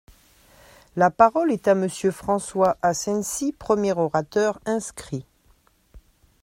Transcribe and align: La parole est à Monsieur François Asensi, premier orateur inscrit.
La 0.95 1.11
parole 1.11 1.51
est 1.51 1.67
à 1.67 1.75
Monsieur 1.75 2.09
François 2.09 2.75
Asensi, 2.81 3.51
premier 3.53 3.91
orateur 3.91 4.59
inscrit. 4.65 5.27